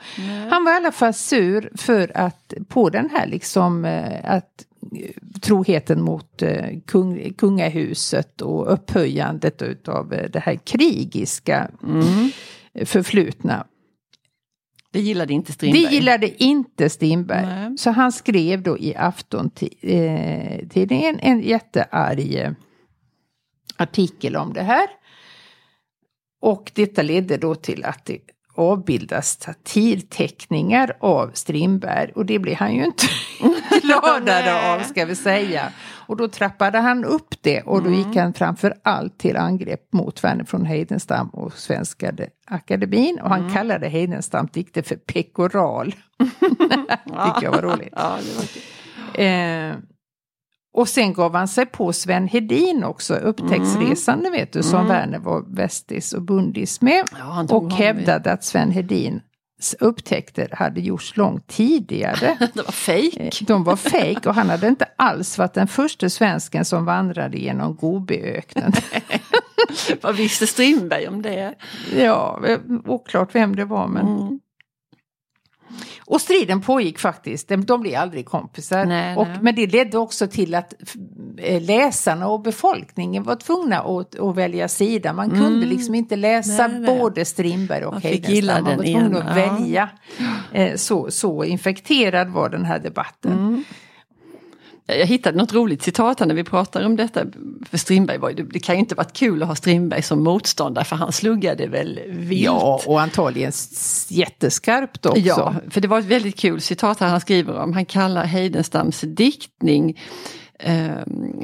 Han 0.49 0.63
var 0.65 0.71
i 0.73 0.75
alla 0.75 0.91
fall 0.91 1.13
sur 1.13 1.69
för 1.77 2.17
att 2.17 2.53
på 2.67 2.89
den 2.89 3.09
här 3.09 3.27
liksom 3.27 3.85
eh, 3.85 4.19
att 4.23 4.65
eh, 4.95 5.39
troheten 5.41 6.01
mot 6.01 6.43
kung, 6.85 7.33
kungahuset 7.33 8.41
och 8.41 8.73
upphöjandet 8.73 9.61
utav 9.61 10.09
det 10.09 10.39
här 10.39 10.55
krigiska 10.55 11.67
Mm. 11.83 12.31
förflutna. 12.85 13.65
Det 14.95 15.01
gillade 15.01 15.33
inte 15.33 15.53
Strindberg. 15.53 15.83
Det 15.83 15.91
gillade 15.91 16.43
inte 16.43 16.89
Strindberg. 16.89 17.45
Nej. 17.45 17.77
Så 17.77 17.91
han 17.91 18.11
skrev 18.11 18.61
då 18.61 18.77
i 18.77 18.95
aftontidningen 18.95 21.19
en 21.19 21.41
jättearg 21.41 22.35
eh, 22.35 22.51
artikel 23.77 24.35
om 24.35 24.53
det 24.53 24.63
här. 24.63 24.87
Och 26.41 26.71
detta 26.75 27.01
ledde 27.01 27.37
då 27.37 27.55
till 27.55 27.85
att 27.85 28.05
det 28.05 28.19
avbildas 28.55 29.41
satirteckningar 29.41 30.97
av 30.99 31.31
Strindberg. 31.33 32.11
Och 32.15 32.25
det 32.25 32.39
blir 32.39 32.55
han 32.55 32.75
ju 32.75 32.85
inte 32.85 33.05
gladare 33.81 34.73
av 34.73 34.79
ska 34.79 35.05
vi 35.05 35.15
säga. 35.15 35.71
Och 36.07 36.17
då 36.17 36.27
trappade 36.27 36.77
han 36.77 37.05
upp 37.05 37.35
det 37.41 37.61
och 37.61 37.83
då 37.83 37.89
gick 37.89 38.15
han 38.15 38.33
framför 38.33 38.73
allt 38.83 39.17
till 39.17 39.37
angrepp 39.37 39.93
mot 39.93 40.23
Verner 40.23 40.45
von 40.51 40.65
Heidenstam 40.65 41.29
och 41.29 41.53
Svenska 41.53 42.11
Akademin. 42.47 43.19
Och 43.23 43.29
han 43.29 43.53
kallade 43.53 43.87
Heidenstam 43.87 44.47
dikter 44.53 44.81
för 44.81 44.95
pekoral. 44.95 45.95
Tycker 47.05 47.43
jag 47.43 47.51
var 47.51 47.61
roligt. 47.61 47.93
Ja, 47.95 48.17
det 48.21 48.35
var. 48.35 49.25
Eh, 49.25 49.75
och 50.73 50.89
sen 50.89 51.13
gav 51.13 51.35
han 51.35 51.47
sig 51.47 51.65
på 51.65 51.93
Sven 51.93 52.27
Hedin 52.27 52.83
också, 52.83 53.13
upptäcktsresande 53.13 54.29
vet 54.29 54.53
du, 54.53 54.63
som 54.63 54.87
Werner 54.87 55.19
var 55.19 55.55
västis 55.55 56.13
och 56.13 56.21
bundis 56.21 56.81
med. 56.81 57.05
Ja, 57.17 57.45
och 57.49 57.71
hävdade 57.71 58.31
att 58.31 58.43
Sven 58.43 58.71
Hedins 58.71 59.21
upptäckter 59.73 60.49
hade 60.51 60.81
gjorts 60.81 61.17
långt 61.17 61.47
tidigare. 61.47 62.37
Det 62.53 62.61
var 62.65 62.71
fejk. 62.71 63.17
Eh, 63.41 63.45
De 63.47 63.63
var 63.63 63.75
fejk 63.75 64.25
och 64.25 64.35
han 64.35 64.49
hade 64.49 64.67
inte 64.67 64.85
alls 64.95 65.37
varit 65.37 65.53
den 65.53 65.67
första 65.67 66.09
svensken 66.09 66.65
som 66.65 66.85
vandrade 66.85 67.37
genom 67.37 67.75
Gobiöknen. 67.75 68.71
Vad 70.01 70.15
visste 70.15 70.47
Strindberg 70.47 71.07
om 71.07 71.21
det? 71.21 71.53
ja, 71.97 72.39
eh, 72.47 72.59
oklart 72.85 73.35
vem 73.35 73.55
det 73.55 73.65
var 73.65 73.87
men 73.87 74.07
Mm. 74.07 74.39
Och 76.05 76.21
striden 76.21 76.61
pågick 76.61 76.99
faktiskt, 76.99 77.47
de, 77.47 77.65
de 77.65 77.81
blev 77.81 77.99
aldrig 77.99 78.25
kompisar. 78.25 78.85
Nej, 78.85 79.15
och, 79.15 79.27
nej. 79.27 79.37
Men 79.41 79.55
det 79.55 79.67
ledde 79.67 79.97
också 79.97 80.27
till 80.27 80.55
att 80.55 80.73
eh, 81.37 81.61
läsarna 81.61 82.27
och 82.27 82.41
befolkningen 82.41 83.23
var 83.23 83.35
tvungna 83.35 83.79
att, 83.79 84.19
att 84.19 84.35
välja 84.35 84.67
sida. 84.67 85.13
Man 85.13 85.29
kunde 85.29 85.65
liksom 85.65 85.95
inte 85.95 86.15
läsa 86.15 86.65
Mm. 86.65 86.81
Nej, 86.81 86.99
både 86.99 87.25
Strindberg 87.25 87.85
och 87.85 87.93
Man 87.93 88.01
Heidenstam. 88.01 88.63
Man 88.63 88.77
var 88.77 88.83
tvungen 88.83 89.15
att 89.15 89.37
ja. 89.37 89.55
välja. 89.55 89.89
Eh, 90.51 90.75
Så, 90.75 91.11
så 91.11 91.43
infekterad 91.43 92.29
var 92.29 92.49
den 92.49 92.65
här 92.65 92.79
debatten. 92.79 93.31
Mm. 93.31 93.63
Jag 94.87 95.05
hittade 95.05 95.37
något 95.37 95.53
roligt 95.53 95.83
citat 95.83 96.19
här 96.19 96.27
när 96.27 96.35
vi 96.35 96.43
pratar 96.43 96.85
om 96.85 96.95
detta. 96.95 97.25
För 97.69 97.77
Strindberg 97.77 98.17
var 98.17 98.31
det 98.31 98.59
kan 98.59 98.75
ju 98.75 98.79
inte 98.79 98.95
varit 98.95 99.13
kul 99.13 99.41
att 99.41 99.47
ha 99.47 99.55
Strindberg 99.55 100.01
som 100.01 100.23
motståndare 100.23 100.85
för 100.85 100.95
han 100.95 101.11
sluggade 101.11 101.67
väl 101.67 101.99
vilt. 102.07 102.41
Ja, 102.41 102.81
och 102.85 103.01
antagligen 103.01 103.51
jätteskarpt 104.07 105.05
också. 105.05 105.19
Ja, 105.19 105.55
för 105.69 105.81
det 105.81 105.87
var 105.87 105.99
ett 105.99 106.05
väldigt 106.05 106.39
kul 106.39 106.61
citat 106.61 106.99
här 106.99 107.07
han 107.07 107.21
skriver 107.21 107.59
om. 107.59 107.73
Han 107.73 107.85
kallar 107.85 108.25
Heidenstams 108.25 109.01
diktning 109.01 109.99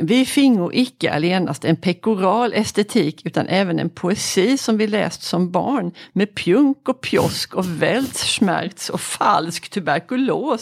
Vi 0.04 0.26
fingo 0.26 0.70
icke 0.74 1.12
allenast 1.12 1.66
en 1.66 1.76
pekoral 1.76 2.54
estetik 2.54 3.26
utan 3.26 3.48
även 3.48 3.80
en 3.80 3.90
poesi 3.90 4.58
som 4.58 4.78
vi 4.78 4.88
läst 4.88 5.24
som 5.24 5.52
barn 5.52 5.92
med 6.14 6.36
pjunk 6.36 6.90
och 6.90 7.02
pjosk 7.02 7.54
och 7.54 7.82
vältschmerz 7.82 8.90
och 8.90 9.02
falsk 9.02 9.70
tuberkulos. 9.70 10.62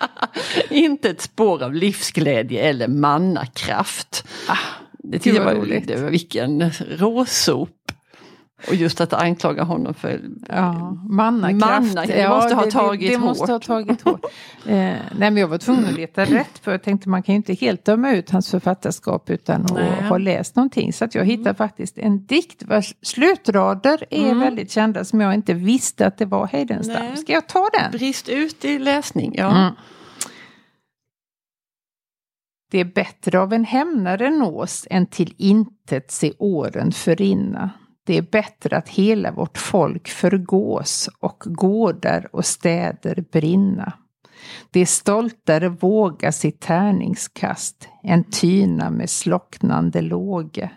Inte 0.70 1.10
ett 1.10 1.20
spår 1.20 1.62
av 1.62 1.74
livsglädje 1.74 2.62
eller 2.62 2.88
mannakraft. 2.88 4.24
det 4.98 5.18
tycker 5.18 5.38
jag 5.38 5.44
var, 5.44 5.54
roligt. 5.54 5.90
vilken 5.90 6.70
råsop. 6.70 7.92
Och 8.66 8.74
just 8.74 9.00
att 9.00 9.12
anklaga 9.12 9.62
honom 9.62 9.94
för 9.94 10.20
Ja, 10.48 10.96
mannakraft. 11.08 11.94
Manna, 11.94 12.06
det 12.06 12.28
måste 12.28 12.54
ha 12.54 12.70
tagit 12.70 13.10
det, 13.10 13.16
det 13.16 13.20
måste 13.20 13.52
ha 13.52 13.58
tagit 13.58 14.02
hårt. 14.02 14.24
Eh, 14.66 14.74
nej, 14.74 15.00
men 15.18 15.36
jag 15.36 15.48
var 15.48 15.58
tvungen 15.58 15.84
att 15.84 15.92
leta 15.92 16.24
rätt 16.24 16.58
för 16.62 16.70
jag 16.70 16.82
tänkte 16.82 17.08
man 17.08 17.22
kan 17.22 17.32
ju 17.32 17.36
inte 17.36 17.54
helt 17.54 17.84
döma 17.84 18.10
ut 18.12 18.30
hans 18.30 18.50
författarskap 18.50 19.30
utan 19.30 19.66
Nej. 19.74 19.88
att 19.98 20.08
ha 20.08 20.18
läst 20.18 20.56
någonting. 20.56 20.92
Så 20.92 21.04
att 21.04 21.14
jag 21.14 21.24
hittade 21.24 21.54
faktiskt 21.54 21.98
en 21.98 22.26
dikt 22.26 22.62
vars 22.62 22.94
slutrader 23.02 24.04
är 24.10 24.34
väldigt 24.34 24.70
kända 24.70 25.04
som 25.04 25.20
jag 25.20 25.34
inte 25.34 25.54
visste 25.54 26.06
att 26.06 26.18
det 26.18 26.24
var 26.24 26.46
Heidenstam. 26.46 27.04
Nej. 27.04 27.16
Ska 27.16 27.32
jag 27.32 27.46
ta 27.46 27.68
den? 27.72 27.90
brist 27.90 28.28
ut 28.28 28.64
i 28.64 28.78
läsning. 28.78 29.34
Ja. 29.36 29.56
Mm. 29.56 29.74
Det 32.70 32.80
är 32.80 32.84
bättre 32.84 33.40
av 33.40 33.52
en 33.52 33.64
hämnare 33.64 34.30
nås 34.30 34.86
än 34.90 35.06
till 35.06 35.34
intet 35.36 36.10
se 36.10 36.32
åren 36.38 36.92
förrinna. 36.92 37.70
Det 38.08 38.16
är 38.16 38.22
bättre 38.22 38.76
att 38.76 38.88
hela 38.88 39.32
vårt 39.32 39.58
folk 39.58 40.08
förgås 40.08 41.08
och 41.20 41.42
gårdar 41.46 42.28
och 42.32 42.44
städer 42.44 43.24
brinna. 43.32 43.92
Det 44.70 44.80
är 44.80 44.86
stoltare 44.86 45.68
våga 45.68 46.32
sitt 46.32 46.60
tärningskast 46.60 47.88
än 48.04 48.24
tyna 48.24 48.90
med 48.90 49.10
slocknande 49.10 50.00
låge. 50.00 50.70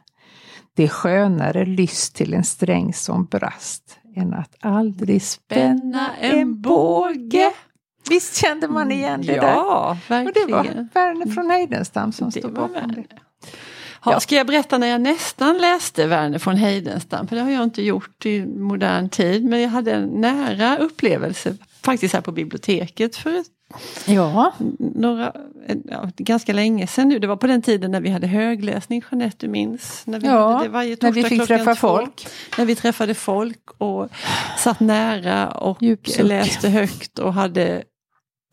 Det 0.76 0.88
skönare 0.88 1.66
lyss 1.66 2.10
till 2.10 2.34
en 2.34 2.44
sträng 2.44 2.94
som 2.94 3.26
brast 3.26 4.00
än 4.16 4.34
att 4.34 4.56
aldrig 4.60 5.22
spänna 5.22 6.16
en 6.16 6.62
båge. 6.62 7.52
Visst 8.10 8.36
kände 8.36 8.68
man 8.68 8.92
igen 8.92 9.22
det 9.22 9.34
där? 9.34 9.42
Ja, 9.48 9.90
Och 9.92 9.98
det 10.08 10.14
verkligen. 10.14 10.52
var 10.52 10.88
Verner 10.94 11.26
från 11.34 11.50
Heidenstam 11.50 12.12
som 12.12 12.30
Det 12.30 12.40
stod 12.40 12.54
bakom 12.54 12.92
det. 12.92 13.04
Ha, 14.03 14.20
ska 14.20 14.36
jag 14.36 14.48
berätta 14.48 14.77
när 14.77 14.88
jag 14.88 15.01
nästan 15.01 15.58
läste 15.58 16.08
Werner 16.08 16.39
von 16.46 16.55
Heidenstam? 16.55 17.27
För 17.27 17.36
det 17.36 17.41
har 17.41 17.51
jag 17.51 17.63
inte 17.63 17.81
gjort 17.81 18.25
i 18.25 18.46
modern 18.46 19.10
tid. 19.10 19.43
Men 19.46 19.62
jag 19.62 19.70
hade 19.70 19.91
en 19.93 20.03
nära 20.22 20.77
upplevelse 20.77 21.58
faktiskt 21.84 22.13
här 22.13 22.22
på 22.22 22.31
biblioteket 22.31 23.15
för 23.15 23.43
Ja, 24.05 24.53
några, 24.79 25.34
ja, 25.86 26.10
ganska 26.17 26.53
länge 26.53 26.88
sedan 26.88 27.10
nu. 27.10 27.20
Det 27.20 27.27
var 27.27 27.36
på 27.36 27.48
den 27.48 27.62
tiden 27.62 27.91
när 27.91 28.01
vi 28.01 28.10
hade 28.10 28.27
högläsning, 28.27 29.03
Jeanette, 29.12 29.38
du 29.39 29.48
minns? 29.48 30.03
När 30.05 30.20
vi 30.20 30.27
Ja, 30.27 30.51
hade 30.51 30.63
det 30.65 30.70
varje 30.70 30.98
när 31.01 31.12
vi 31.12 31.24
fick 31.24 31.48
träffa 31.48 31.75
två. 31.75 31.88
folk. 31.98 32.27
När 32.58 32.65
vi 32.65 32.75
träffade 32.75 33.13
folk 33.13 33.70
och 33.77 34.08
satt 34.58 34.79
nära 34.79 35.50
och 35.51 35.84
Djupsuck. 35.84 36.25
läste 36.27 36.70
högt 36.70 37.20
och 37.20 37.34
hade 37.34 37.84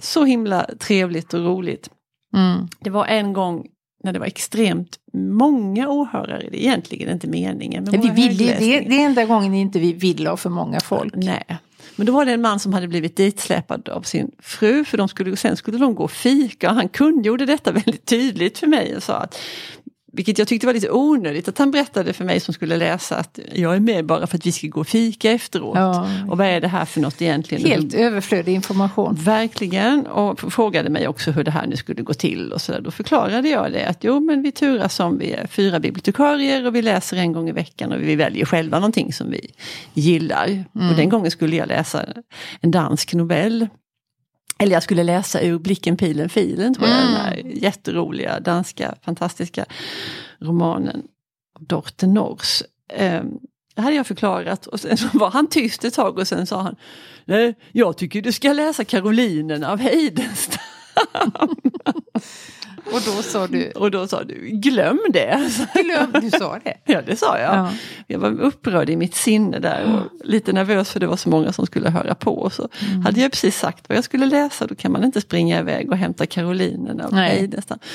så 0.03 0.25
himla 0.25 0.67
trevligt 0.79 1.35
och 1.35 1.41
roligt. 1.45 1.91
Mm. 2.37 2.69
Det 2.81 2.91
var 2.91 3.07
en 3.07 3.33
gång 3.33 3.67
när 4.03 4.13
det 4.13 4.19
var 4.19 4.27
extremt 4.27 4.99
många 5.13 5.89
åhörare, 5.89 6.49
det 6.51 6.57
är 6.57 6.61
egentligen 6.61 7.13
inte 7.13 7.27
meningen. 7.27 7.85
Men 7.85 8.01
Vi 8.01 8.09
vill, 8.11 8.37
det, 8.39 8.55
det 8.81 9.01
är 9.01 9.07
enda 9.07 9.25
gången 9.25 9.55
inte 9.55 9.79
vi 9.79 9.93
vill 9.93 10.27
ha 10.27 10.37
för 10.37 10.51
många 10.51 10.81
folk. 10.81 11.15
Nej. 11.17 11.59
Men 11.97 12.07
då 12.07 12.13
var 12.13 12.25
det 12.25 12.33
en 12.33 12.41
man 12.41 12.61
som 12.61 12.73
hade 12.73 12.89
blivit 12.89 13.17
ditsläpad 13.17 13.89
av 13.89 14.03
sin 14.03 14.31
fru 14.39 14.85
för 14.85 14.99
de 14.99 15.09
skulle, 15.09 15.37
sen 15.37 15.57
skulle 15.57 15.79
de 15.79 15.95
gå 15.95 16.05
och 16.05 16.11
fika 16.11 16.71
och 16.71 16.77
han 16.77 16.89
kungjorde 16.89 17.47
detta 17.47 17.73
väldigt 17.73 18.05
tydligt 18.05 18.59
för 18.59 18.67
mig 18.67 18.97
och 18.97 19.03
sa 19.03 19.15
att 19.15 19.39
vilket 20.13 20.39
jag 20.39 20.49
tyckte 20.49 20.67
var 20.67 20.75
lite 20.75 20.91
onödigt 20.91 21.49
att 21.49 21.59
han 21.59 21.71
berättade 21.71 22.13
för 22.13 22.25
mig 22.25 22.41
som 22.41 22.55
skulle 22.55 22.77
läsa 22.77 23.17
att 23.17 23.39
jag 23.53 23.77
är 23.77 23.81
med 23.81 24.07
bara 24.07 24.27
för 24.27 24.37
att 24.37 24.47
vi 24.47 24.53
ska 24.53 24.67
gå 24.67 24.81
och 24.81 24.87
fika 24.87 25.31
efteråt. 25.31 25.77
Ja. 25.77 26.09
Och 26.31 26.39
vad 26.39 26.47
är 26.47 26.61
det 26.61 26.69
här 26.69 26.85
för 26.85 27.01
något 27.01 27.23
egentligen? 27.23 27.71
Helt 27.71 27.95
överflödig 27.95 28.55
information. 28.55 29.15
Verkligen 29.15 30.07
och 30.07 30.53
frågade 30.53 30.91
mig 30.91 31.09
också 31.09 31.31
hur 31.31 31.45
det 31.45 31.51
här 31.51 31.67
nu 31.67 31.77
skulle 31.77 32.03
gå 32.03 32.15
till 32.15 32.53
och 32.53 32.61
så 32.61 32.73
där. 32.73 32.81
Då 32.81 32.91
förklarade 32.91 33.49
jag 33.49 33.73
det 33.73 33.85
att 33.85 34.05
jo 34.05 34.21
men 34.21 34.43
vi 34.43 34.53
turas 34.53 35.01
om 35.01 35.19
vi 35.19 35.33
är 35.33 35.47
fyra 35.47 35.81
bibliotekarier 35.81 36.67
och 36.67 36.75
vi 36.75 36.83
läser 36.83 37.17
en 37.17 37.33
gång 37.33 37.49
i 37.49 37.53
veckan 37.53 37.93
och 37.93 38.03
vi 38.03 38.17
väljer 38.17 38.45
själva 38.45 38.79
någonting 38.79 39.13
som 39.13 39.31
vi 39.31 39.51
gillar. 39.95 40.65
Och 40.73 40.97
den 40.97 41.09
gången 41.09 41.31
skulle 41.31 41.57
jag 41.57 41.69
läsa 41.69 42.05
en 42.61 42.71
dansk 42.71 43.15
novell. 43.15 43.69
Eller 44.59 44.73
jag 44.73 44.83
skulle 44.83 45.05
läsa 45.05 45.41
ur 45.41 45.59
Blicken, 45.59 45.97
pilen, 45.97 46.29
filen 46.29 46.75
tror 46.75 46.89
jag. 46.89 46.99
Den 46.99 47.15
här 47.15 47.43
jätteroliga 47.45 48.41
danska 48.41 48.95
fantastiska 49.03 49.65
romanen 50.39 51.03
Dorte 51.61 52.07
Nors. 52.07 52.63
Eh, 52.93 53.23
det 53.75 53.83
hade 53.83 53.97
jag 53.97 54.07
förklarat 54.07 54.67
och 54.67 54.81
sen 54.81 54.97
var 55.13 55.31
han 55.31 55.47
tyst 55.47 55.85
ett 55.85 55.95
tag 55.95 56.19
och 56.19 56.29
sen 56.29 56.47
sa 56.47 56.63
han 56.63 56.77
Nej, 57.25 57.55
jag 57.73 57.97
tycker 57.97 58.23
du 58.23 58.33
ska 58.33 58.53
läsa 58.53 58.85
Karolinerna 58.85 59.73
av 59.73 59.79
Heidenstam. 59.79 60.63
Och 62.93 63.01
då 63.07 63.23
sa 63.23 63.47
du, 63.47 63.71
Och 63.71 63.91
då 63.91 64.07
sa 64.09 64.25
du, 64.25 64.35
glöm 64.49 64.99
det. 65.13 65.51
glöm, 65.75 66.13
du 66.23 66.31
sa 66.31 66.59
det. 66.65 66.75
Ja 66.85 67.03
det 67.07 67.17
sa 67.17 67.39
jag. 67.39 67.55
Ja. 67.55 67.71
Jag 68.07 68.19
var 68.19 68.41
upprörd 68.41 68.91
i 68.91 68.97
mitt 68.97 69.15
sinne 69.15 69.59
där 69.59 69.85
och 69.95 70.27
lite 70.29 70.53
nervös 70.53 70.91
för 70.91 71.01
det 71.01 71.07
var 71.07 71.17
så 71.17 71.29
många 71.29 71.53
som 71.53 71.67
skulle 71.67 71.91
höra 71.91 72.15
på. 72.15 72.35
Och 72.39 72.53
så 72.53 72.69
Mm. 72.89 73.03
hade 73.03 73.21
jag 73.21 73.31
precis 73.33 73.59
sagt 73.59 73.89
vad 73.89 73.97
jag 73.99 74.05
skulle 74.05 74.27
läsa, 74.27 74.67
då 74.67 74.75
kan 74.75 74.93
man 74.93 75.05
inte 75.05 75.21
springa 75.21 75.59
iväg 75.61 75.91
och 75.91 75.97
hämta 75.97 76.27
Karolinerna 76.27 77.09
Nej. 77.13 77.51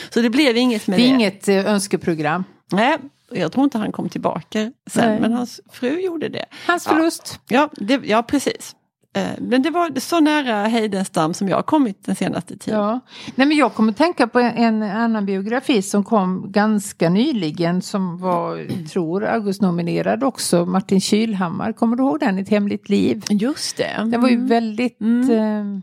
Så 0.10 0.22
det 0.22 0.30
blev 0.30 0.58
inget 0.58 0.88
med 0.88 1.00
Det 1.00 1.04
det. 1.04 1.10
är 1.10 1.14
inget 1.14 1.48
eh, 1.48 1.66
önskeprogram. 1.74 2.44
Nej, 2.72 2.98
jag 3.32 3.52
tror 3.52 3.64
inte 3.64 3.78
han 3.78 3.92
kom 3.92 4.10
tillbaka 4.10 4.72
sen, 4.92 5.10
Nej. 5.10 5.20
men 5.22 5.34
hans 5.34 5.62
fru 5.72 6.00
gjorde 6.02 6.30
det. 6.30 6.46
Hans 6.68 6.88
förlust. 6.88 7.40
Ja, 7.48 7.70
det, 7.74 8.02
ja 8.04 8.24
precis. 8.24 8.76
Eh, 9.16 9.28
Men 9.40 9.62
det 9.62 9.70
var 9.70 10.00
så 10.00 10.20
nära 10.20 10.64
Heidenstam 10.68 11.34
som 11.34 11.50
jag 11.50 11.56
har 11.56 11.64
kommit 11.64 12.06
den 12.06 12.16
senaste 12.16 12.58
tiden. 12.58 12.80
Ja. 12.80 13.00
Nej, 13.36 13.48
men 13.48 13.58
jag 13.58 13.74
kommer 13.74 13.94
tänka 13.94 14.28
på 14.28 14.40
en, 14.40 14.58
en 14.58 14.84
annan 14.84 15.26
biografi 15.26 15.82
som 15.82 16.04
kom 16.04 16.52
ganska 16.52 17.10
nyligen 17.10 17.82
som 17.82 18.18
var, 18.18 18.68
tror 18.88 19.26
August-nominerad 19.26 20.24
också, 20.24 20.66
Martin 20.66 21.02
Kylhammar. 21.02 21.72
Kommer 21.74 21.96
du 21.96 22.04
ihåg 22.04 22.20
den, 22.20 22.38
Ett 22.38 22.50
hemligt 22.50 22.90
liv? 22.90 23.24
Just 23.30 23.78
det. 23.78 24.08
Den 24.12 24.22
var 24.22 24.30
ju 24.30 24.46
väldigt 24.46 25.02
Mm. 25.02 25.82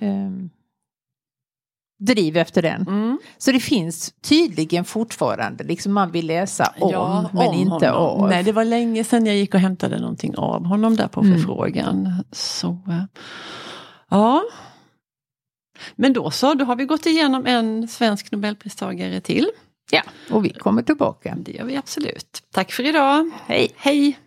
eh, 0.00 0.08
eh, 0.08 0.30
driv 2.00 2.36
efter 2.36 2.62
den. 2.62 2.82
Mm. 2.82 3.18
Så 3.38 3.52
det 3.52 3.60
finns 3.60 4.14
tydligen 4.22 4.84
fortfarande, 4.84 5.64
liksom 5.64 5.92
man 5.92 6.10
vill 6.10 6.26
läsa 6.26 6.74
om 6.80 6.90
Ja, 6.92 7.30
men 7.32 7.48
om 7.48 7.54
inte 7.54 7.88
honom. 7.88 8.22
av. 8.22 8.28
Nej, 8.28 8.42
det 8.42 8.52
var 8.52 8.64
länge 8.64 9.04
sedan 9.04 9.26
jag 9.26 9.36
gick 9.36 9.54
och 9.54 9.60
hämtade 9.60 9.98
någonting 10.00 10.36
av 10.36 10.64
honom 10.66 10.96
där 10.96 11.08
på 11.08 11.20
Mm. 11.20 11.32
förfrågan. 11.38 12.24
Så, 12.32 12.68
eh, 12.68 13.02
ja. 14.10 14.42
Men 15.96 16.12
då 16.12 16.30
så, 16.30 16.54
då 16.54 16.64
har 16.64 16.76
vi 16.76 16.84
gått 16.84 17.06
igenom 17.06 17.46
en 17.46 17.88
svensk 17.88 18.32
nobelpristagare 18.32 19.20
till. 19.20 19.48
Ja, 19.90 20.02
och 20.30 20.44
vi 20.44 20.50
kommer 20.50 20.82
tillbaka. 20.82 21.36
Det 21.38 21.52
gör 21.52 21.64
vi 21.64 21.76
absolut. 21.76 22.42
Tack 22.52 22.72
för 22.72 22.86
idag. 22.86 23.30
Hej! 23.46 23.70
Hej! 23.76 24.18